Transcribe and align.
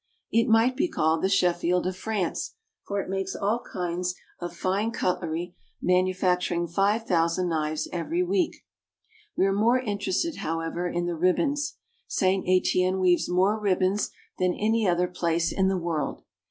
It 0.31 0.47
might 0.47 0.75
be 0.75 0.87
called 0.87 1.21
the 1.21 1.29
Sheffield 1.29 1.85
of 1.85 1.95
France, 1.95 2.55
for 2.87 2.99
it 2.99 3.07
makes 3.07 3.35
all 3.35 3.59
kinds 3.61 4.15
of 4.39 4.55
fine 4.57 4.89
cutlery, 4.89 5.53
manufac 5.79 6.39
turing 6.39 6.67
five 6.67 7.05
thousand 7.05 7.49
knives 7.49 7.87
every 7.93 8.23
week. 8.23 8.65
We 9.37 9.45
are 9.45 9.53
more 9.53 9.79
interested, 9.79 10.37
however, 10.37 10.89
in 10.89 11.05
the 11.05 11.13
ribbons. 11.15 11.77
St. 12.07 12.43
Etienne 12.49 12.97
weaves 12.99 13.29
more 13.29 13.59
ribbons 13.59 14.09
than 14.39 14.55
any 14.55 14.87
other 14.87 15.07
place 15.07 15.51
in 15.51 15.67
the 15.67 15.77
world. 15.77 16.23